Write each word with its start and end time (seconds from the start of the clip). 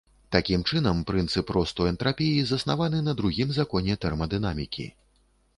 Такім 0.35 0.61
чынам, 0.71 1.01
прынцып 1.11 1.53
росту 1.57 1.85
энтрапіі 1.91 2.47
заснаваны 2.53 3.05
на 3.09 3.15
другім 3.21 3.55
законе 3.61 4.01
тэрмадынамікі. 4.07 4.91